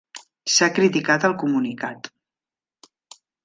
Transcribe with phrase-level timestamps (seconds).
[0.53, 2.13] S'ha criticat el comunicat.